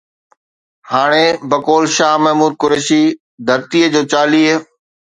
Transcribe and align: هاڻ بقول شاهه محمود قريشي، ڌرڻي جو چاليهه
هاڻ 0.93 1.11
بقول 1.51 1.83
شاهه 1.97 2.17
محمود 2.25 2.53
قريشي، 2.63 3.01
ڌرڻي 3.47 3.81
جو 3.93 4.01
چاليهه 4.15 4.55